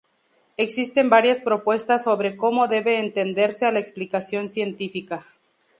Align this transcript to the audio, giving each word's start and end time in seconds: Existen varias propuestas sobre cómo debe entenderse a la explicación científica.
Existen 0.57 1.11
varias 1.11 1.41
propuestas 1.41 2.05
sobre 2.05 2.35
cómo 2.35 2.67
debe 2.67 2.99
entenderse 2.99 3.67
a 3.67 3.71
la 3.71 3.77
explicación 3.77 4.49
científica. 4.49 5.27